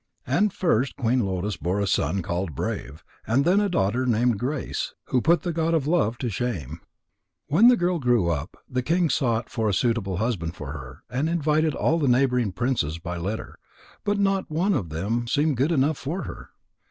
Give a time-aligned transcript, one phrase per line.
[0.25, 4.95] And first Queen Lotus bore a son called Brave, and then a daughter named Grace
[5.09, 6.81] who put the god of love to shame.
[7.49, 11.29] When the girl grew up, the king sought for a suitable husband for her, and
[11.29, 13.59] invited all the neighbouring princes by letter,
[14.03, 16.49] but not one of them seemed good enough for her.